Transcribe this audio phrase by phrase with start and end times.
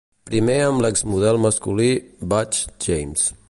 [0.29, 1.91] Primer amb l'exmodel masculí
[2.33, 3.31] Butch James.